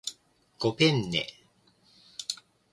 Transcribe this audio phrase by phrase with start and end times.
[0.57, 1.27] ごぺんね